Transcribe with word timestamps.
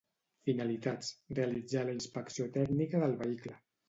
Finalitats: 0.47 1.11
realitzar 1.39 1.83
la 1.89 1.93
inspecció 1.97 2.47
tècnica 2.57 3.03
del 3.05 3.15
vehicle 3.21 3.55